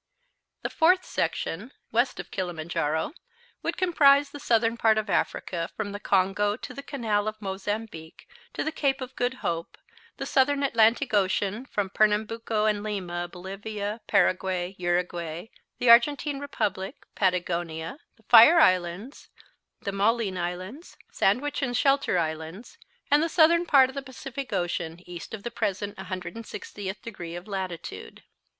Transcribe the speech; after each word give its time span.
The 0.63 0.71
fourth 0.71 1.05
section, 1.05 1.73
west 1.91 2.19
of 2.19 2.31
Kilimanjaro, 2.31 3.13
would 3.61 3.77
comprise 3.77 4.31
the 4.31 4.39
southern 4.39 4.75
part 4.75 4.97
of 4.97 5.11
Africa, 5.11 5.69
from 5.77 5.91
the 5.91 5.99
Congo 5.99 6.55
to 6.57 6.73
the 6.73 6.81
canal 6.81 7.27
of 7.27 7.39
Mozambique 7.39 8.27
to 8.53 8.63
the 8.63 8.71
Cape 8.71 8.99
of 8.99 9.15
Good 9.15 9.35
Hope, 9.45 9.77
the 10.17 10.25
southern 10.25 10.63
Atlantic 10.63 11.13
Ocean 11.13 11.67
from 11.67 11.91
Pernambuco 11.91 12.65
and 12.65 12.81
Lima, 12.81 13.27
Bolivia, 13.27 14.01
Paraguay, 14.07 14.75
Uraguay, 14.79 15.51
the 15.77 15.91
Argentine 15.91 16.39
Republic, 16.39 17.05
Patagonia, 17.13 17.99
the 18.17 18.23
Fire 18.23 18.59
Islands, 18.59 19.29
the 19.83 19.91
Malouine 19.91 20.39
Islands, 20.39 20.97
Sandwich 21.11 21.61
and 21.61 21.77
Shetland 21.77 22.17
Islands, 22.19 22.79
and 23.11 23.21
the 23.21 23.29
southern 23.29 23.67
part 23.67 23.87
of 23.87 23.93
the 23.93 24.01
Pacific 24.01 24.51
Ocean 24.51 25.03
east 25.07 25.35
of 25.35 25.43
the 25.43 25.51
present 25.51 25.95
160th 25.97 27.03
degree 27.03 27.35
of 27.35 27.47
latitude. 27.47 28.23